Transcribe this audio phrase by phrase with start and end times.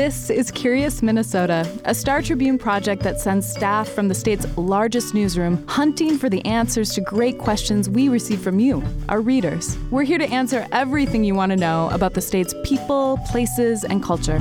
[0.00, 5.12] This is Curious Minnesota, a Star Tribune project that sends staff from the state's largest
[5.12, 9.76] newsroom hunting for the answers to great questions we receive from you, our readers.
[9.90, 14.02] We're here to answer everything you want to know about the state's people, places, and
[14.02, 14.38] culture.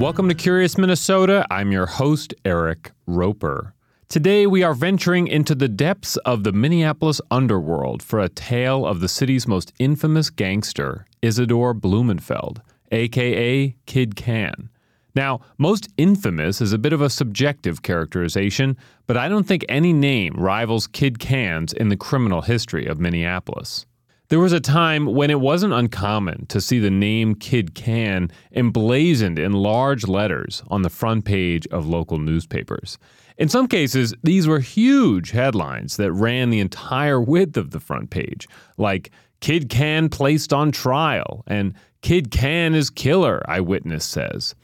[0.00, 1.46] Welcome to Curious Minnesota.
[1.48, 3.72] I'm your host, Eric Roper.
[4.08, 8.98] Today, we are venturing into the depths of the Minneapolis underworld for a tale of
[8.98, 14.70] the city's most infamous gangster, Isadore Blumenfeld, aka Kid Cann.
[15.14, 19.92] Now, most infamous is a bit of a subjective characterization, but I don't think any
[19.92, 23.86] name rivals Kid Cann's in the criminal history of Minneapolis.
[24.28, 29.40] There was a time when it wasn't uncommon to see the name Kid Cann emblazoned
[29.40, 32.96] in large letters on the front page of local newspapers.
[33.36, 38.10] In some cases, these were huge headlines that ran the entire width of the front
[38.10, 38.46] page,
[38.76, 44.54] like Kid Cann placed on trial and Kid Cann is killer, Eyewitness says.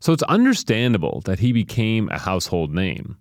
[0.00, 3.16] So it's understandable that he became a household name.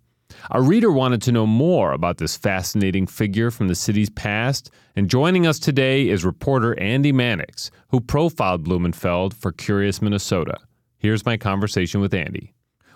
[0.51, 5.09] Our reader wanted to know more about this fascinating figure from the city's past, and
[5.09, 10.57] joining us today is reporter Andy Mannix, who profiled Blumenfeld for Curious Minnesota.
[10.97, 12.52] Here's my conversation with Andy.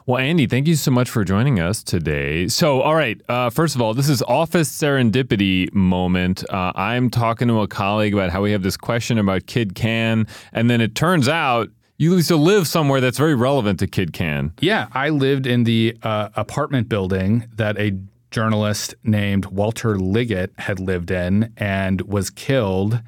[0.08, 2.48] Well, Andy, thank you so much for joining us today.
[2.48, 6.50] So, all right, uh, first of all, this is office serendipity moment.
[6.50, 10.26] Uh, I'm talking to a colleague about how we have this question about Kid Cann,
[10.54, 14.14] and then it turns out you used to live somewhere that's very relevant to Kid
[14.14, 14.54] Cann.
[14.62, 17.92] Yeah, I lived in the uh, apartment building that a
[18.32, 23.02] journalist named Walter Liggett had lived in and was killed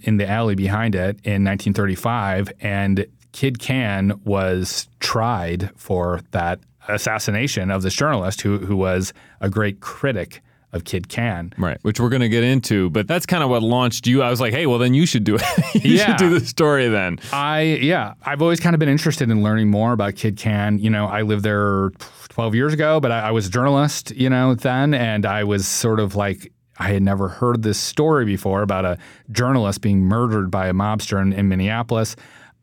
[0.00, 2.50] in the alley behind it in 1935.
[2.60, 9.48] And Kid Cann was tried for that assassination of this journalist who, who was a
[9.48, 10.40] great critic
[10.72, 11.52] of Kid Cann.
[11.58, 14.22] Right, which we're going to get into, but that's kind of what launched you.
[14.22, 15.42] I was like, hey, well, then you should do it.
[15.84, 16.06] you Yeah.
[16.06, 17.18] should do the story then.
[17.32, 20.78] I yeah, I've always kind of been interested in learning more about Kid Cann.
[20.78, 21.90] You know, I lived there
[22.28, 25.66] 12 years ago, but I, I was a journalist, you know, then, and I was
[25.66, 28.96] sort of like I had never heard this story before about a
[29.32, 32.14] journalist being murdered by a mobster in, in Minneapolis.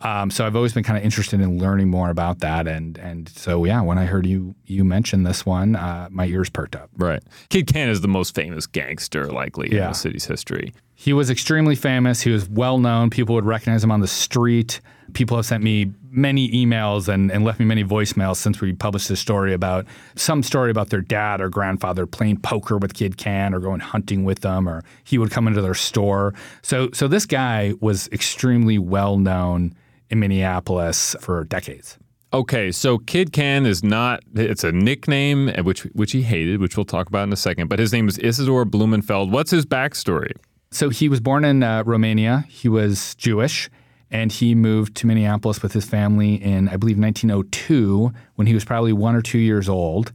[0.01, 3.27] Um, so I've always been kind of interested in learning more about that, and and
[3.29, 6.89] so yeah, when I heard you you mention this one, uh, my ears perked up.
[6.97, 7.23] Right.
[7.49, 10.73] Kid Cann is the most famous gangster, likely, in the city's history.
[10.99, 12.21] He was extremely famous.
[12.21, 13.11] He was well known.
[13.11, 14.81] People would recognize him on the street.
[15.13, 19.07] People have sent me many emails and, and left me many voicemails since we published
[19.07, 23.53] this story about some story about their dad or grandfather playing poker with Kid Cann
[23.53, 26.33] or going hunting with them, or he would come into their store.
[26.61, 29.75] So, so this guy was extremely well known
[30.09, 31.97] in Minneapolis for decades.
[32.33, 36.75] Okay, so Kid Cann is not it's a nickname uh, which which he hated, which
[36.75, 39.31] we'll talk about in a second, but his name is Isadore Blumenfeld.
[39.31, 40.33] What's his backstory?
[40.69, 42.43] So he was born in uh, Romania.
[42.49, 43.69] He was Jewish,
[44.11, 48.65] and he moved to Minneapolis with his family in, I believe, 1902, when he was
[48.65, 50.11] probably one or two years old.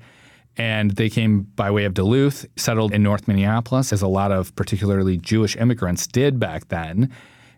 [0.58, 4.54] And they came by way of Duluth, settled in North Minneapolis, as a lot of
[4.54, 7.10] particularly Jewish immigrants did back then.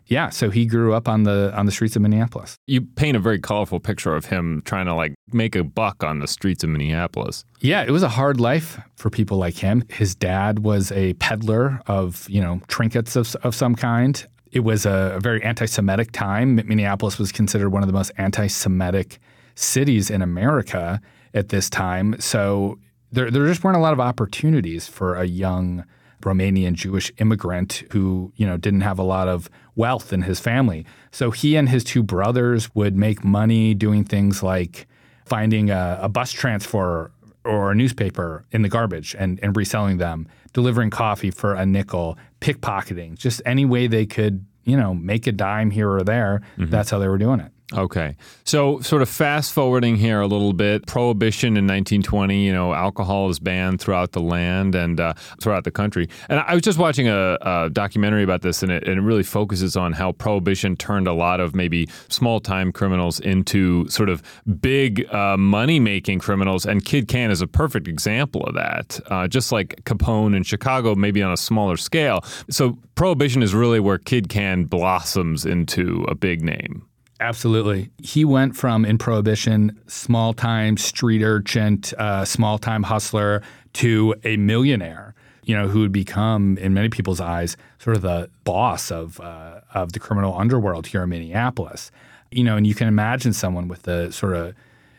[0.07, 2.57] Yeah, so he grew up on the on the streets of Minneapolis.
[2.67, 6.19] You paint a very colorful picture of him trying to like make a buck on
[6.19, 7.43] the streets of Minneapolis.
[7.59, 9.83] Yeah, it was a hard life for people like him.
[9.89, 14.25] His dad was a peddler of, you know, trinkets of, of some kind.
[14.51, 16.55] It was a, a very anti-Semitic time.
[16.55, 19.19] Minneapolis was considered one of the most anti-Semitic
[19.55, 21.01] cities in America
[21.33, 22.15] at this time.
[22.19, 22.79] So
[23.11, 25.83] there, there just weren't a lot of opportunities for a young
[26.25, 30.85] Romanian Jewish immigrant who, you know, didn't have a lot of wealth in his family.
[31.11, 34.87] So he and his two brothers would make money doing things like
[35.25, 37.11] finding a, a bus transfer
[37.43, 42.17] or a newspaper in the garbage and, and reselling them, delivering coffee for a nickel,
[42.41, 46.41] pickpocketing, just any way they could, you know, make a dime here or there.
[46.57, 46.71] Mm-hmm.
[46.71, 47.51] That's how they were doing it.
[47.73, 48.15] Okay.
[48.43, 53.27] So, sort of fast forwarding here a little bit, prohibition in 1920, you know, alcohol
[53.29, 56.07] is banned throughout the land and uh, throughout the country.
[56.29, 59.23] And I was just watching a, a documentary about this, and it, and it really
[59.23, 64.21] focuses on how prohibition turned a lot of maybe small time criminals into sort of
[64.61, 66.67] big uh, money making criminals.
[66.67, 70.93] And Kid Cann is a perfect example of that, uh, just like Capone in Chicago,
[70.93, 72.23] maybe on a smaller scale.
[72.47, 76.85] So, prohibition is really where Kid Cann blossoms into a big name.
[77.19, 77.89] Absolutely.
[78.03, 83.41] He went from in Prohibition, small time street urchin, uh, small time hustler,
[83.73, 85.13] to a millionaire,
[85.43, 89.61] you know, who would become, in many people's eyes, sort of the boss of, uh,
[89.73, 91.91] of the criminal underworld here in Minneapolis.
[92.31, 94.53] You know, and you can imagine someone with the sort of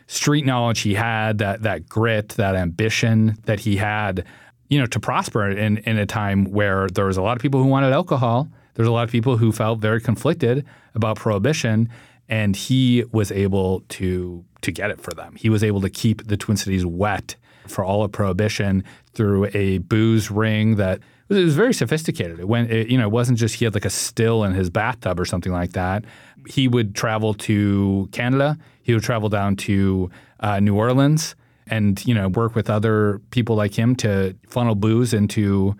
[0.07, 4.25] street knowledge he had, that, that grit, that ambition that he had.
[4.69, 7.61] you know, to prosper in, in a time where there was a lot of people
[7.61, 8.49] who wanted alcohol.
[8.77, 10.63] There's a lot of people who felt very conflicted
[10.93, 11.89] about prohibition,
[12.29, 15.35] and he was able to to get it for them.
[15.35, 17.35] He was able to keep the Twin Cities wet
[17.65, 18.83] for all of prohibition
[19.13, 22.39] through a booze ring that it was very sophisticated.
[22.39, 24.69] It went, it, you know, it wasn't just he had like a still in his
[24.69, 26.05] bathtub or something like that.
[26.47, 28.57] He would travel to Canada.
[28.83, 31.35] He would travel down to uh, New Orleans
[31.65, 35.75] and you know work with other people like him to funnel booze into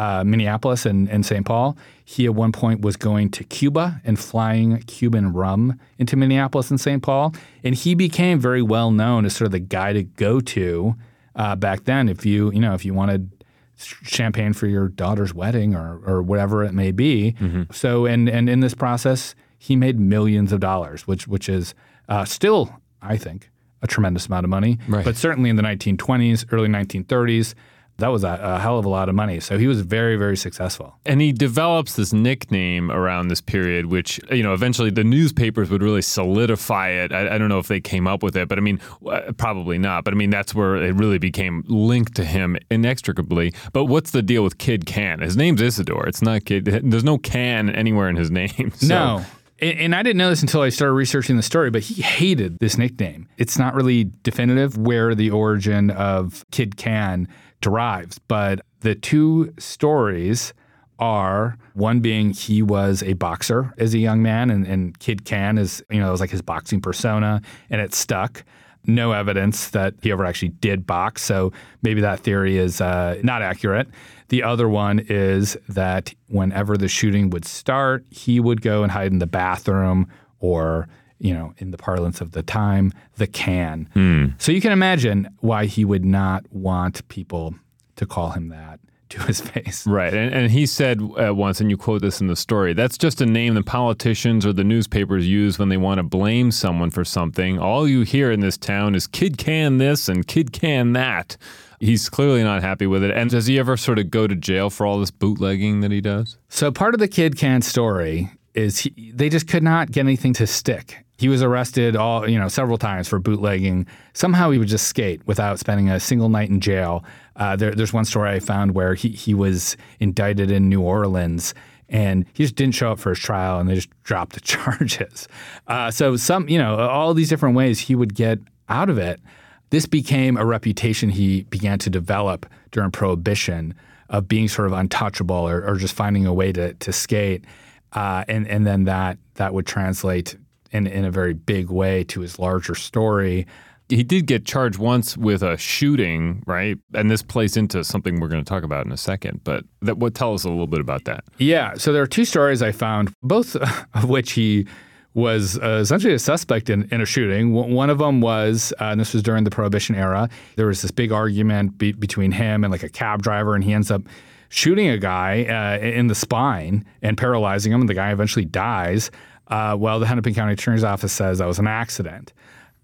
[0.00, 1.44] uh, Minneapolis and, and St.
[1.44, 1.76] Paul.
[2.06, 6.80] He at one point was going to Cuba and flying Cuban rum into Minneapolis and
[6.80, 7.02] St.
[7.02, 10.94] Paul, and he became very well known as sort of the guy to go to
[11.36, 12.08] uh, back then.
[12.08, 13.30] If you you know if you wanted
[13.76, 17.34] champagne for your daughter's wedding or or whatever it may be.
[17.38, 17.64] Mm-hmm.
[17.72, 21.74] So and and in this process, he made millions of dollars, which which is
[22.08, 23.50] uh, still, I think,
[23.82, 24.78] a tremendous amount of money.
[24.88, 25.04] Right.
[25.04, 27.54] But certainly in the 1920s, early 1930s,
[28.00, 29.40] that was a, a, hell of a lot of money.
[29.40, 30.96] So he was very, very successful.
[31.06, 35.82] And he develops this nickname around this period, which, you know, eventually the newspapers would
[35.82, 37.12] really solidify it.
[37.12, 39.78] I, I don't know if they came up with it, but I mean, uh, probably
[39.78, 40.04] not.
[40.04, 43.54] But I mean, that's where it really became linked to him inextricably.
[43.72, 45.20] But what's the deal with Kid Cann?
[45.20, 46.06] His name's Isadore.
[46.06, 46.64] It's not Kid.
[46.64, 48.72] There's no can anywhere in his name.
[48.80, 48.88] So.
[48.88, 49.24] No
[49.60, 52.78] and I didn't know this until I started researching the story, but he hated this
[52.78, 53.28] nickname.
[53.36, 57.28] It's not really definitive where the origin of Kid Cann
[57.60, 60.54] derives, but the two stories
[60.98, 65.58] are one being he was a boxer as a young man, and, and Kid Cann
[65.58, 67.40] is, you know, it was like his boxing persona,
[67.70, 68.44] and it stuck
[68.86, 71.22] no evidence that he ever actually did box.
[71.22, 71.52] So
[71.82, 73.88] maybe that theory is uh, not accurate.
[74.30, 79.10] The other one is that whenever the shooting would start, he would go and hide
[79.12, 80.88] in the bathroom or,
[81.18, 83.88] you know, in the parlance of the time, the can.
[83.92, 84.26] Hmm.
[84.38, 87.56] So you can imagine why he would not want people
[87.96, 88.78] to call him that
[89.08, 89.84] to his face.
[89.84, 90.14] Right.
[90.14, 93.20] And, and he said uh, once, and you quote this in the story, that's just
[93.20, 97.04] a name the politicians or the newspapers use when they want to blame someone for
[97.04, 97.58] something.
[97.58, 101.36] All you hear in this town is Kid Cann this and Kid Cann that.
[101.80, 103.10] He's clearly not happy with it.
[103.10, 106.02] And does he ever sort of go to jail for all this bootlegging that he
[106.02, 106.36] does?
[106.50, 110.34] So part of the Kid Cann story is he, they just could not get anything
[110.34, 111.04] to stick.
[111.16, 113.86] He was arrested all, you know, several times for bootlegging.
[114.12, 117.04] Somehow he would just skate without spending a single night in jail.
[117.36, 121.54] Uh, there, there's one story I found where he, he was indicted in New Orleans
[121.88, 125.28] and he just didn't show up for his trial and they just dropped the charges.
[125.66, 128.38] Uh, so some, you know, all these different ways he would get
[128.68, 129.20] out of it.
[129.70, 133.74] This became a reputation he began to develop during Prohibition
[134.08, 137.44] of being sort of untouchable or, or just finding a way to, to skate.
[137.92, 140.36] Uh, and, and then that, that would translate
[140.72, 143.46] in, in a very big way to his larger story.
[143.88, 146.78] He did get charged once with a shooting, right?
[146.94, 149.42] And this plays into something we're going to talk about in a second.
[149.42, 151.24] But that would tell us a little bit about that.
[151.38, 151.74] Yeah.
[151.74, 153.56] So there are two stories I found, both
[153.94, 154.66] of which he
[155.14, 157.52] was uh, essentially a suspect in, in a shooting.
[157.52, 160.90] one of them was, uh, and this was during the Prohibition era, there was this
[160.90, 164.02] big argument be- between him and like a cab driver, and he ends up
[164.50, 169.10] shooting a guy uh, in the spine and paralyzing him, and the guy eventually dies.
[169.48, 172.32] Uh, well, the Hennepin County Attorney's Office says that was an accident.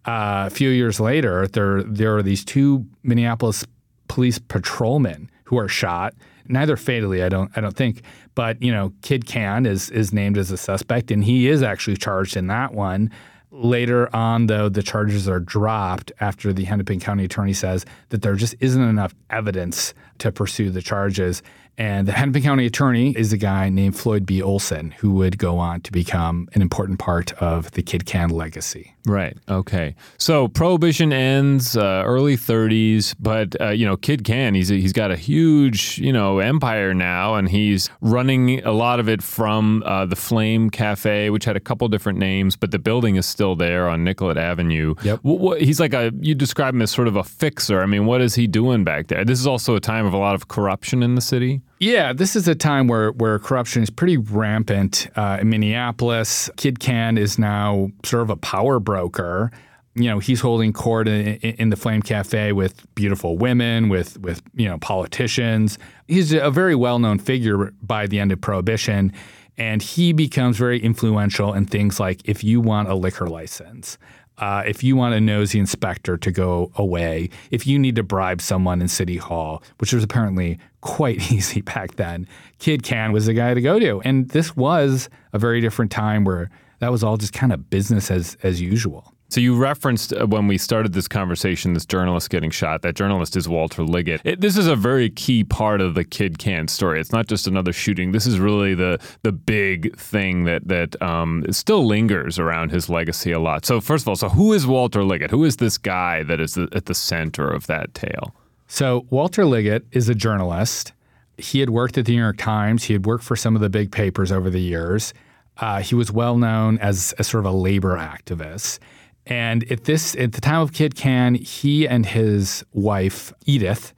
[0.05, 3.65] Uh, a few years later, there there are these two Minneapolis
[4.09, 6.15] police patrolmen who are shot.
[6.49, 8.03] Neither fatally, I don't I don't think,
[8.35, 11.97] but you know, Kid Cann is is named as a suspect, and he is actually
[11.97, 13.11] charged in that one.
[13.51, 18.35] Later on, though, the charges are dropped after the Hennepin County attorney says that there
[18.35, 21.43] just isn't enough evidence to pursue the charges.
[21.79, 24.41] And the Hennepin County attorney is a guy named Floyd B.
[24.41, 28.95] Olson, who would go on to become an important part of the Kid Cann legacy.
[29.07, 29.37] Right.
[29.49, 29.95] Okay.
[30.19, 35.11] So prohibition ends uh, early 30s, but uh, you know, Kid Cann he's he's got
[35.11, 40.07] a huge you know empire now, and he's running a lot of it from uh,
[40.07, 43.89] the Flame Cafe, which had a couple different names, but the building is still there
[43.89, 44.95] on Nicollet Avenue.
[45.03, 45.21] Yep.
[45.23, 47.83] What, what, he's like a you describe him as sort of a fixer.
[47.83, 49.25] I mean, what is he doing back there?
[49.25, 51.61] This is also a time of a lot of corruption in the city.
[51.79, 56.49] Yeah, this is a time where, where corruption is pretty rampant uh, in Minneapolis.
[56.57, 59.51] Kid Cann is now sort of a power broker.
[59.95, 64.43] You know, he's holding court in, in, the Flame Cafe with beautiful women, with with
[64.55, 65.79] you know politicians.
[66.07, 69.13] He's a very well known figure by the end of Prohibition,
[69.57, 73.97] and he becomes very influential in things like if you want a liquor license,
[74.39, 78.41] uh, if you want a nosy inspector to go away, if you need to bribe
[78.41, 82.29] someone in City Hall, which was apparently quite easy back then,
[82.59, 84.01] Kid Cann was the guy to go to.
[84.03, 86.51] And this was a very different time where
[86.81, 89.16] that was all just kind of business as as usual.
[89.29, 92.83] So you referenced uh, when we started this conversation, this journalist getting shot.
[92.83, 94.21] That journalist is Walter Liggett.
[94.25, 97.01] It, this is a very key part of the Kid Cann story.
[97.01, 98.13] It's not just another shooting.
[98.13, 103.33] This is really the the big thing that that um, still lingers around his legacy
[103.33, 103.67] a lot.
[103.67, 105.31] So first of all, so who is Walter Liggett?
[105.31, 108.35] Who is this guy that is the, at the center of that tale?
[108.69, 110.93] So Walter Liggett is a journalist.
[111.39, 112.85] He had worked at the New York Times.
[112.85, 115.13] He had worked for some of the big papers over the years.
[115.59, 118.79] Uh, he was well known as, as sort of a labor activist.
[119.27, 123.93] And at this, at the time of Kid Cann, he and his wife Edith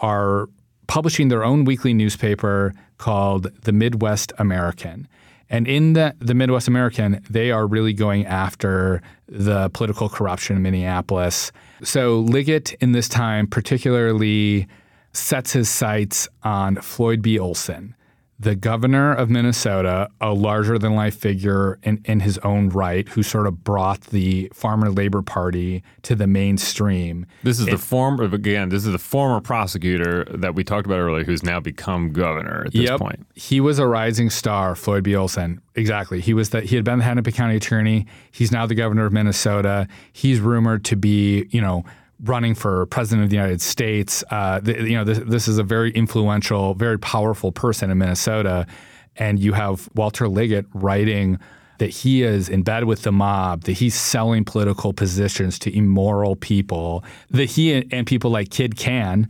[0.00, 0.48] are
[0.88, 5.08] publishing their own weekly newspaper called the Midwest American.
[5.48, 10.62] And in the, the Midwest American, they are really going after the political corruption in
[10.62, 11.52] Minneapolis.
[11.82, 14.66] So Liggett, in this time, particularly
[15.12, 17.38] sets his sights on Floyd B.
[17.38, 17.94] Olson,
[18.42, 23.22] the governor of Minnesota, a larger than life figure in, in his own right, who
[23.22, 27.24] sort of brought the Farmer Labor Party to the mainstream.
[27.44, 30.98] This is it, the former, again, this is the former prosecutor that we talked about
[30.98, 33.24] earlier who's now become governor at this yep, point.
[33.34, 35.14] He was a rising star, Floyd B.
[35.14, 35.60] Olson.
[35.76, 36.20] Exactly.
[36.20, 38.06] He was that he had been the Hennepin County attorney.
[38.32, 39.86] He's now the governor of Minnesota.
[40.12, 41.84] He's rumored to be, you know,
[42.22, 44.22] running for president of the United States.
[44.30, 48.66] Uh, the, you know, this, this, is a very influential, very powerful person in Minnesota,
[49.16, 51.38] and you have Walter Liggett writing
[51.78, 56.36] that he is in bed with the mob, that he's selling political positions to immoral
[56.36, 59.28] people, that he and people like Kid Cann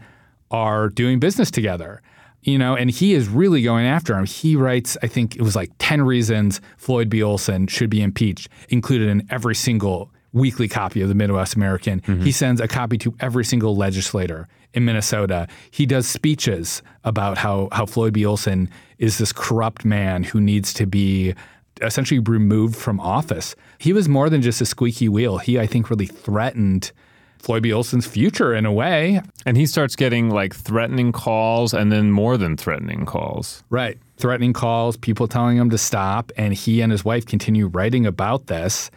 [0.51, 2.03] are doing business together.
[2.43, 4.27] You know, and he is really going after him.
[4.27, 7.23] He writes, I think it was like 10 reasons Floyd B.
[7.23, 12.01] Olson should be impeached, included in every single weekly copy of the Midwest American.
[12.01, 12.23] Mm-hmm.
[12.23, 15.47] He sends a copy to every single legislator in Minnesota.
[15.71, 18.25] He does speeches about how, how Floyd B.
[18.25, 21.35] Olson is this corrupt man who needs to be
[21.81, 23.55] essentially removed from office.
[23.79, 25.39] He was more than just a squeaky wheel.
[25.39, 26.93] He, I think, really threatened
[27.39, 27.73] Floyd B.
[27.73, 29.21] Olson's future in a way.
[29.45, 33.65] And he starts getting like threatening calls and then more than threatening calls.
[33.69, 33.99] Right.
[34.17, 36.31] Threatening calls, people telling him to stop.
[36.37, 38.91] And he and his wife continue writing about this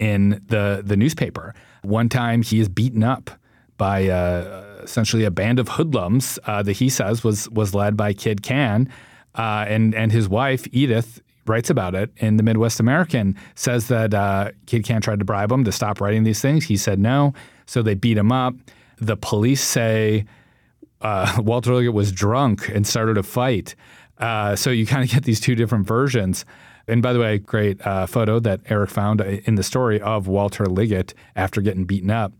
[0.00, 1.54] in the the newspaper.
[1.82, 3.30] One time, he is beaten up
[3.76, 8.12] by uh, essentially a band of hoodlums uh, that he says was was led by
[8.12, 8.88] Kid Cann,
[9.36, 13.36] uh, and and his wife Edith writes about it in the Midwest American.
[13.54, 16.64] Says that uh, Kid Cann tried to bribe him to stop writing these things.
[16.64, 17.34] He said no,
[17.66, 18.54] so they beat him up.
[18.98, 20.24] The police say
[21.00, 23.74] uh, Walter Liggett was drunk and started a fight.
[24.18, 26.44] Uh, so you kind of get these two different versions.
[26.90, 30.66] And by the way, great uh, photo that Eric found in the story of Walter
[30.66, 32.32] Liggett after getting beaten up.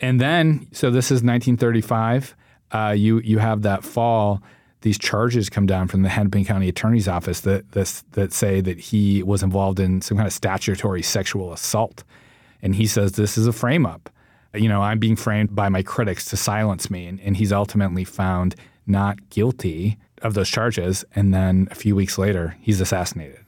[0.00, 2.36] And then, so this is 1935.
[2.70, 4.42] Uh, you you have that fall.
[4.82, 8.78] These charges come down from the Hennepin County Attorney's Office that this, that say that
[8.78, 12.04] he was involved in some kind of statutory sexual assault,
[12.60, 14.10] and he says this is a frame up.
[14.52, 18.04] You know, I'm being framed by my critics to silence me, and, and he's ultimately
[18.04, 18.56] found
[18.86, 21.04] not guilty of those charges.
[21.14, 23.43] And then a few weeks later, he's assassinated.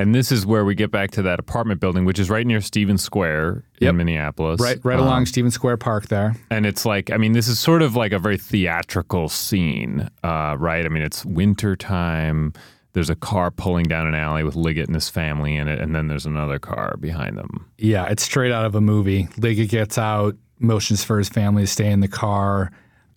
[0.00, 2.62] And this is where we get back to that apartment building, which is right near
[2.62, 3.90] Stevens Square yep.
[3.90, 4.58] in Minneapolis.
[4.58, 6.34] Right, right um, along Stevens Square Park there.
[6.50, 10.56] And it's like, I mean, this is sort of like a very theatrical scene, uh,
[10.58, 10.86] right?
[10.86, 12.54] I mean, it's winter time.
[12.94, 15.94] There's a car pulling down an alley with Liggett and his family in it, and
[15.94, 17.70] then there's another car behind them.
[17.76, 19.28] Yeah, it's straight out of a movie.
[19.36, 22.72] Liggett gets out, motions for his family to stay in the car.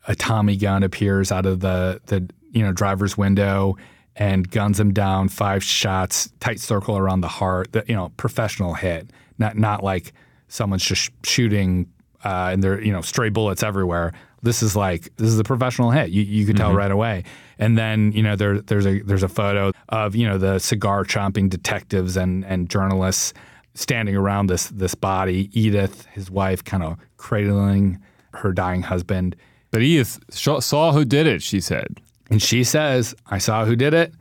[0.09, 3.77] A Tommy gun appears out of the the you know driver's window
[4.15, 7.71] and guns him down five shots, tight circle around the heart.
[7.71, 10.13] The, you know, professional hit, not not like
[10.47, 11.87] someone's just shooting
[12.23, 14.13] uh, and there you know stray bullets everywhere.
[14.41, 16.09] This is like this is a professional hit.
[16.09, 16.77] You you could tell mm-hmm.
[16.77, 17.23] right away.
[17.59, 21.03] And then you know there there's a there's a photo of you know the cigar
[21.03, 23.33] chomping detectives and and journalists
[23.73, 25.49] standing around this this body.
[25.53, 28.01] Edith, his wife, kind of cradling
[28.33, 29.35] her dying husband.
[29.71, 31.41] But Edith saw who did it.
[31.41, 31.99] She said.
[32.29, 34.13] And she says, I saw who did it.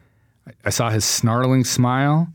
[0.64, 2.28] I saw his snarling smile.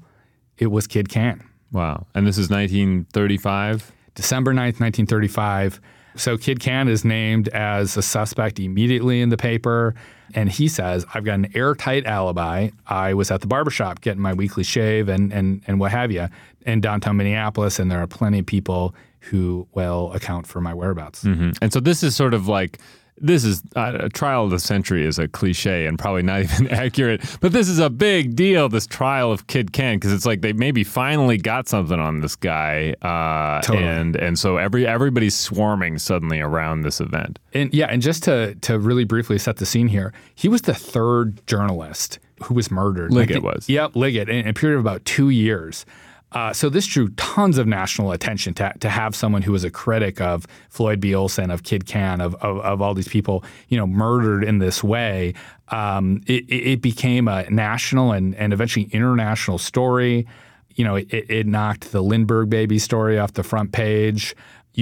[0.57, 1.43] It was Kid Cann.
[1.71, 2.05] Wow.
[2.15, 3.91] And this is 1935?
[4.15, 5.81] December 9th, 1935.
[6.15, 9.93] So Kid Cann is named as a suspect immediately in the paper.
[10.33, 12.69] And he says, I've got an airtight alibi.
[12.87, 16.27] I was at the barbershop getting my weekly shave and, and, and what have you
[16.65, 17.79] in downtown Minneapolis.
[17.79, 21.23] And there are plenty of people who will account for my whereabouts.
[21.23, 21.51] Mm-hmm.
[21.61, 22.79] And so this is sort of like
[23.19, 26.67] this is uh, a trial of the century is a cliche and probably not even
[26.69, 28.69] accurate, but this is a big deal.
[28.69, 32.35] This trial of Kid Cann because it's like they maybe finally got something on this
[32.35, 33.85] guy, uh, totally.
[33.85, 37.39] and and so every everybody's swarming suddenly around this event.
[37.53, 40.75] And yeah, and just to to really briefly set the scene here, he was the
[40.75, 43.11] third journalist who was murdered.
[43.11, 43.69] Liggett like, was.
[43.69, 45.85] Yep, Liggett in a period of about two years.
[46.33, 49.71] Uh, so this drew tons of national attention to, to have someone who was a
[49.71, 51.15] critic of Floyd B.
[51.15, 54.83] Olson, of Kid Cann, of, of, of all these people, you know, murdered in this
[54.83, 55.33] way.
[55.69, 60.27] Um, it, it, became a national and, and eventually international story.
[60.75, 64.35] You know, it, it knocked the Lindbergh baby story off the front page.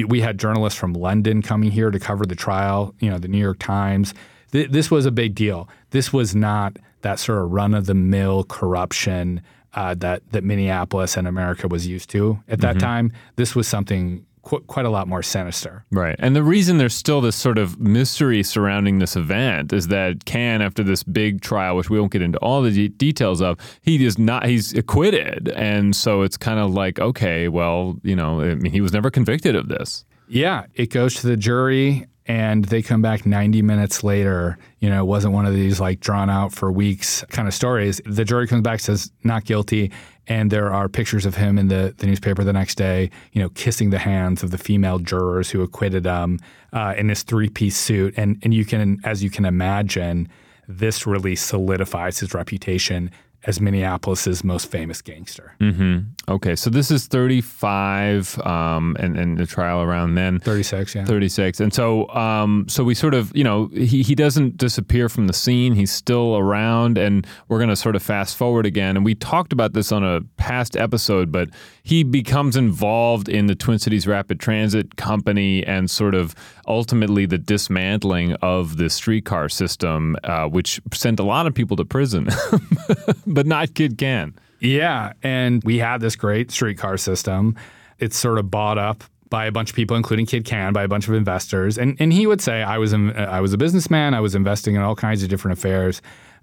[0.08, 2.94] We had journalists from London coming here to cover the trial.
[3.00, 4.14] You know, the New York Times.
[4.52, 5.70] Th- this was a big deal.
[5.92, 9.42] This was not that sort of run of the mill corruption
[9.76, 12.80] uh, that that Minneapolis and America was used to at that mm-hmm.
[12.80, 13.12] time.
[13.36, 15.86] This was something qu- quite a lot more sinister.
[15.92, 20.26] Right, and the reason there's still this sort of mystery surrounding this event is that
[20.26, 23.60] Cann, after this big trial, which we won't get into all the de- details of,
[23.82, 28.42] he is not he's acquitted, and so it's kind of like okay, well, you know,
[28.42, 30.06] I mean, he was never convicted of this.
[30.28, 34.58] Yeah, it goes to the jury and they come back 90 minutes later.
[34.80, 38.02] You know, it wasn't one of these like drawn out for weeks kind of stories.
[38.06, 39.92] The jury comes back, says not guilty,
[40.28, 43.50] and there are pictures of him in the, the newspaper the next day, you know,
[43.50, 46.40] kissing the hands of the female jurors who acquitted him
[46.74, 48.14] uh, in this three piece suit.
[48.18, 50.28] And, and you can, as you can imagine,
[50.68, 53.12] this really solidifies his reputation
[53.46, 55.56] as Minneapolis's most famous gangster.
[55.60, 56.00] Mm-hmm.
[56.28, 61.60] Okay, so this is 35, um, and and the trial around then 36, yeah, 36,
[61.60, 65.34] and so um, so we sort of you know he he doesn't disappear from the
[65.34, 65.74] scene.
[65.74, 68.96] He's still around, and we're going to sort of fast forward again.
[68.96, 71.50] And we talked about this on a past episode, but
[71.84, 76.34] he becomes involved in the Twin Cities Rapid Transit Company and sort of
[76.68, 81.86] ultimately the dismantling of the streetcar system, uh, which sent a lot of people to
[81.86, 82.28] prison,
[83.36, 84.34] but not Kid Cann.
[84.60, 85.14] Yeah.
[85.22, 87.56] And we had this great streetcar system.
[88.00, 90.88] It's sort of bought up by a bunch of people, including Kid Cann, by a
[90.88, 91.78] bunch of investors.
[91.78, 94.14] And and he would say, I was in, I was a businessman.
[94.14, 96.02] I was investing in all kinds of different affairs.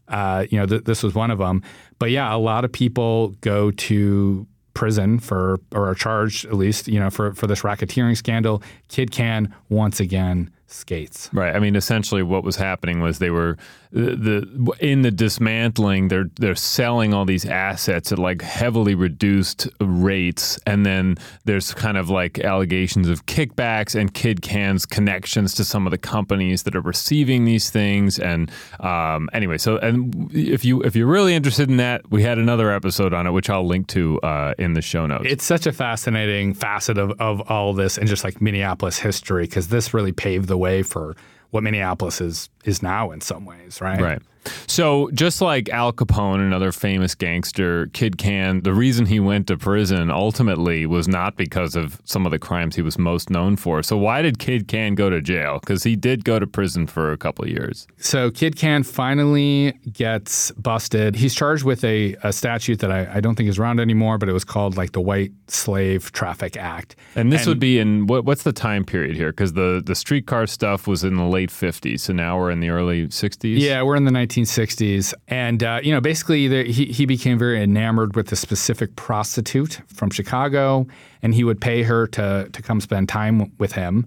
[0.08, 1.62] Uh, you know, th- this was one of them.
[1.98, 6.88] But yeah, a lot of people go to prison for or are charged at least,
[6.88, 8.62] you know, for for this racketeering scandal.
[8.88, 11.30] Kid Cann once again skates.
[11.32, 11.54] Right.
[11.54, 13.56] I mean, essentially, what was happening was they were
[13.92, 16.08] the, in the dismantling.
[16.08, 21.98] They're they're selling all these assets at like heavily reduced rates, and then there's kind
[21.98, 26.74] of like allegations of kickbacks and Kid Cann's connections to some of the companies that
[26.74, 28.18] are receiving these things.
[28.18, 32.38] And um, anyway, so and if you if you're really interested in that, we had
[32.38, 35.26] another episode on it, which I'll link to uh, in the show notes.
[35.26, 39.68] It's such a fascinating facet of of all this and just like Minneapolis history because
[39.68, 41.14] this really paved the way for
[41.50, 44.00] what Minneapolis is is now in some ways, right?
[44.00, 44.22] Right.
[44.66, 49.56] So, just like Al Capone, another famous gangster, Kid Cann, the reason he went to
[49.56, 53.82] prison ultimately was not because of some of the crimes he was most known for.
[53.82, 55.58] So, why did Kid Cann go to jail?
[55.60, 57.86] Because he did go to prison for a couple of years.
[57.98, 61.16] So, Kid Cann finally gets busted.
[61.16, 64.28] He's charged with a, a statute that I, I, don't think is around anymore, but
[64.28, 66.96] it was called like the White Slave Traffic Act.
[67.14, 69.30] And this and, would be in what, what's the time period here?
[69.30, 72.00] Because the, the streetcar stuff was in the late 50s.
[72.00, 73.58] So now we're in the early 60s?
[73.58, 75.14] Yeah, we're in the 1960s.
[75.28, 79.80] And, uh, you know, basically the, he, he became very enamored with a specific prostitute
[79.86, 80.86] from Chicago,
[81.22, 84.06] and he would pay her to, to come spend time with him.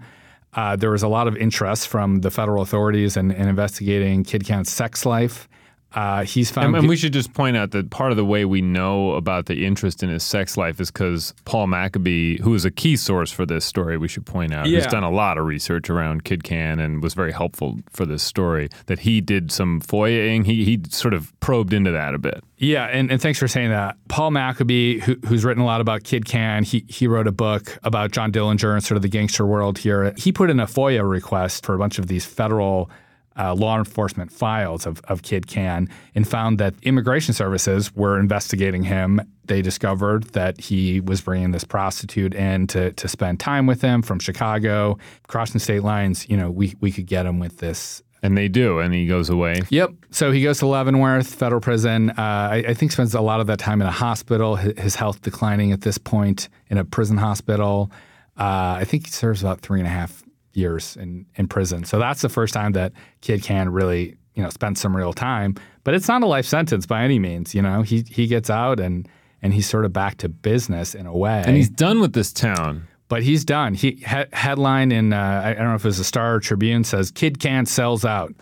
[0.54, 4.46] Uh, there was a lot of interest from the federal authorities in, in investigating Kid
[4.46, 5.48] Cann's sex life.
[5.96, 6.68] Uh, he's found.
[6.68, 9.46] And, and, we should just point out that part of the way we know about
[9.46, 13.32] the interest in his sex life is because Paul Maccabee, who is a key source
[13.32, 14.82] for this story, we should point out, yeah.
[14.82, 18.22] has done a lot of research around Kid Cann and was very helpful for this
[18.22, 18.68] story.
[18.88, 20.46] That he did some FOIAing.
[20.46, 22.44] He he sort of probed into that a bit.
[22.58, 23.98] Yeah, and, and thanks for saying that.
[24.10, 27.80] Paul Maccabee, who, who's written a lot about Kid Cann, he he wrote a book
[27.84, 30.14] about John Dillinger and sort of the gangster world here.
[30.18, 32.90] He put in a FOIA request for a bunch of these federal
[33.38, 38.84] uh, law enforcement files of, of Kid Cann and found that immigration services were investigating
[38.84, 39.22] him.
[39.46, 44.02] They discovered that he was bringing this prostitute in to, to spend time with him
[44.02, 46.28] from Chicago, crossing state lines.
[46.30, 49.30] You know, we, we could get him with this and they do, and he goes
[49.30, 49.62] away.
[49.70, 49.92] Yep.
[50.10, 52.10] So he goes to Leavenworth Federal Prison.
[52.10, 54.56] Uh, I, I, think spends a lot of that time in a hospital.
[54.56, 57.92] His, his health declining at this point in a prison hospital.
[58.38, 60.25] Uh, I think he serves about three and a half
[60.56, 61.84] years in, in prison.
[61.84, 65.56] So that's the first time that Kid Cann really, you know, spend some real time.
[65.84, 67.54] But it's not a life sentence by any means.
[67.54, 69.08] You know, he he gets out and
[69.42, 71.44] and he's sort of back to business in a way.
[71.46, 72.88] And he's done with this town.
[73.08, 73.76] But he's done.
[73.76, 77.12] He he headline in uh, I don't know if it was a Star Tribune says
[77.12, 78.34] Kid Cann sells out.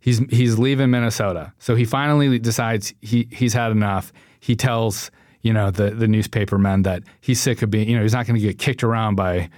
[0.00, 1.52] He's he's leaving Minnesota.
[1.58, 4.12] So he finally decides he he's had enough.
[4.40, 5.10] He tells
[5.42, 8.26] you know the the newspaper men that he's sick of being you know he's not
[8.26, 9.48] going to get kicked around by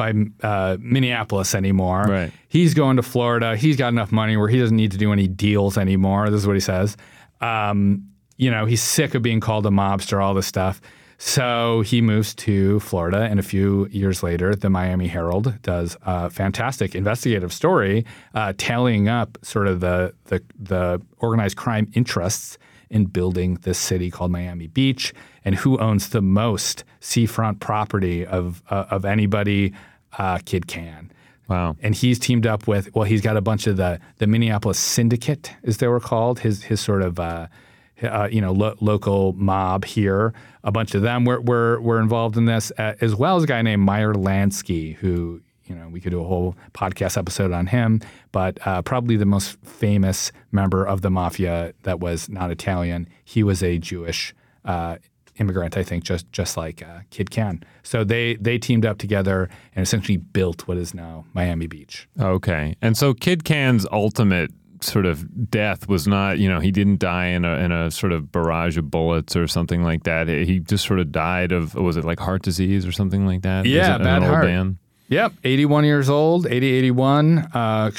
[0.00, 2.04] by uh, Minneapolis anymore.
[2.08, 2.32] Right.
[2.48, 3.54] He's going to Florida.
[3.54, 6.30] He's got enough money where he doesn't need to do any deals anymore.
[6.30, 6.96] This is what he says.
[7.42, 8.08] Um,
[8.38, 10.80] you know, he's sick of being called a mobster, all this stuff.
[11.18, 16.30] So he moves to Florida, and a few years later, the Miami Herald does a
[16.30, 22.56] fantastic investigative story uh, tallying up sort of the, the, the organized crime interests
[22.88, 25.12] in building this city called Miami Beach
[25.44, 29.74] and who owns the most seafront property of, uh, of anybody,
[30.18, 31.12] uh, Kid Cann.
[31.48, 31.76] Wow.
[31.82, 35.52] And he's teamed up with, well, he's got a bunch of the, the Minneapolis Syndicate,
[35.64, 37.48] as they were called, his, his sort of uh,
[38.02, 40.32] uh, you know, lo- local mob here.
[40.62, 43.46] A bunch of them were, were, were involved in this, uh, as well as a
[43.46, 47.66] guy named Meyer Lansky, who, you know, we could do a whole podcast episode on
[47.66, 48.00] him,
[48.32, 53.08] but uh, probably the most famous member of the mafia that was not Italian.
[53.24, 54.96] He was a Jewish uh,
[55.40, 57.64] immigrant, I think, just just like uh, Kid Cann.
[57.82, 62.08] So they they teamed up together and essentially built what is now Miami Beach.
[62.20, 62.76] Okay.
[62.82, 67.26] And so Kid Cann's ultimate sort of death was not, you know, he didn't die
[67.26, 70.28] in a in a sort of barrage of bullets or something like that.
[70.28, 73.66] He just sort of died of was it like heart disease or something like that?
[73.66, 74.44] Yeah, it bad heart.
[74.44, 74.78] man?
[75.08, 77.90] Yep, 81 years old, 80, 81, uh,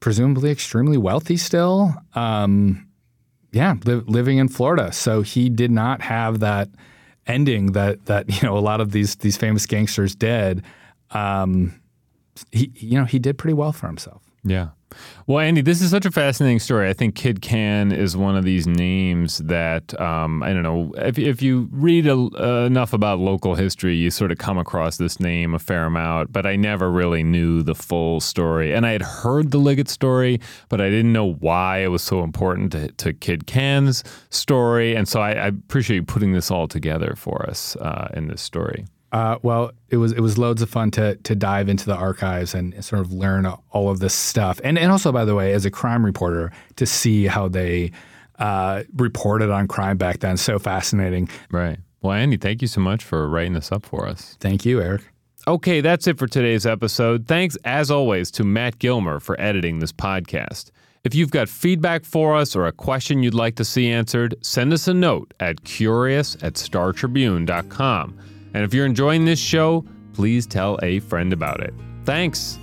[0.00, 1.94] presumably extremely wealthy still.
[2.14, 2.89] Um,
[3.52, 4.92] yeah, li- living in Florida.
[4.92, 6.68] So he did not have that
[7.26, 10.62] ending that that you know a lot of these these famous gangsters did.
[11.10, 11.80] Um,
[12.52, 14.29] he you know he did pretty well for himself.
[14.44, 14.68] Yeah.
[15.26, 16.88] Well, Andy, this is such a fascinating story.
[16.88, 21.18] I think Kid Cann is one of these names that um, I don't know if
[21.18, 25.20] if you read a, uh, enough about local history, you sort of come across this
[25.20, 26.32] name a fair amount.
[26.32, 30.40] But I never really knew the full story, and I had heard the Liggett story,
[30.68, 34.96] but I didn't know why it was so important to, to Kid Cann's story.
[34.96, 38.42] And so I, I appreciate you putting this all together for us uh, in this
[38.42, 38.86] story.
[39.12, 42.54] Uh, well, it was it was loads of fun to to dive into the archives
[42.54, 45.64] and sort of learn all of this stuff, and and also by the way, as
[45.64, 47.90] a crime reporter, to see how they
[48.38, 50.36] uh, reported on crime back then.
[50.36, 51.28] So fascinating.
[51.50, 51.78] Right.
[52.02, 54.36] Well, Andy, thank you so much for writing this up for us.
[54.40, 55.02] Thank you, Eric.
[55.46, 57.26] Okay, that's it for today's episode.
[57.26, 60.70] Thanks, as always, to Matt Gilmer for editing this podcast.
[61.02, 64.72] If you've got feedback for us or a question you'd like to see answered, send
[64.72, 68.18] us a note at curious at startribune.com.
[68.54, 71.74] And if you're enjoying this show, please tell a friend about it.
[72.04, 72.58] Thanks.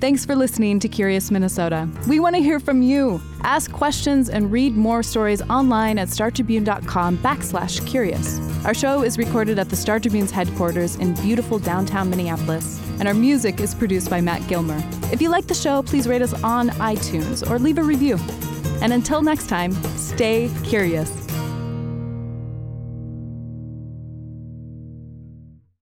[0.00, 1.86] Thanks for listening to Curious Minnesota.
[2.08, 3.20] We want to hear from you.
[3.42, 8.40] Ask questions and read more stories online at startribune.com backslash curious.
[8.64, 13.12] Our show is recorded at the Star Tribune's headquarters in beautiful downtown Minneapolis, and our
[13.12, 14.82] music is produced by Matt Gilmer.
[15.12, 18.18] If you like the show, please rate us on iTunes or leave a review.
[18.80, 21.29] And until next time, stay curious.